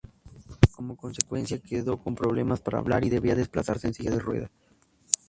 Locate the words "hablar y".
2.79-3.11